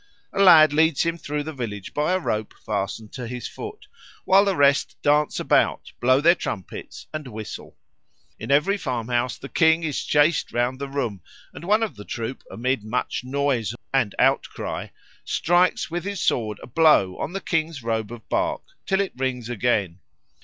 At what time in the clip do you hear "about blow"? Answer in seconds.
5.39-6.19